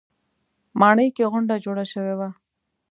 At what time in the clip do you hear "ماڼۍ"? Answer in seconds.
0.79-1.07